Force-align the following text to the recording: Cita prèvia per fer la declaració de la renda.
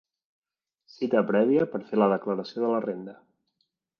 Cita 0.93 1.21
prèvia 1.27 1.67
per 1.75 1.83
fer 1.91 2.01
la 2.03 2.09
declaració 2.15 2.65
de 2.65 2.75
la 2.75 2.83
renda. 2.89 3.17